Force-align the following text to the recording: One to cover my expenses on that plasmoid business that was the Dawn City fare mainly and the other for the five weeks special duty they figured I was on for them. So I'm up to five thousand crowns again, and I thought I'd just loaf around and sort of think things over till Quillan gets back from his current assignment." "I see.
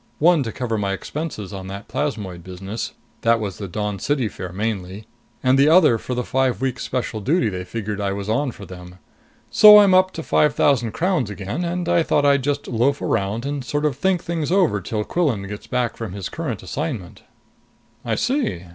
One 0.17 0.41
to 0.41 0.51
cover 0.51 0.79
my 0.79 0.93
expenses 0.93 1.53
on 1.53 1.67
that 1.67 1.87
plasmoid 1.87 2.43
business 2.43 2.93
that 3.21 3.39
was 3.39 3.59
the 3.59 3.67
Dawn 3.67 3.99
City 3.99 4.27
fare 4.27 4.51
mainly 4.51 5.05
and 5.43 5.59
the 5.59 5.69
other 5.69 5.99
for 5.99 6.15
the 6.15 6.23
five 6.23 6.59
weeks 6.59 6.81
special 6.81 7.21
duty 7.21 7.49
they 7.49 7.63
figured 7.63 8.01
I 8.01 8.11
was 8.11 8.27
on 8.27 8.49
for 8.51 8.65
them. 8.65 8.97
So 9.51 9.77
I'm 9.77 9.93
up 9.93 10.09
to 10.13 10.23
five 10.23 10.55
thousand 10.55 10.93
crowns 10.93 11.29
again, 11.29 11.63
and 11.63 11.87
I 11.87 12.01
thought 12.01 12.25
I'd 12.25 12.41
just 12.43 12.67
loaf 12.67 12.99
around 12.99 13.45
and 13.45 13.63
sort 13.63 13.85
of 13.85 13.95
think 13.95 14.23
things 14.23 14.51
over 14.51 14.81
till 14.81 15.03
Quillan 15.03 15.47
gets 15.47 15.67
back 15.67 15.95
from 15.95 16.13
his 16.13 16.29
current 16.29 16.63
assignment." 16.63 17.21
"I 18.03 18.15
see. 18.15 18.63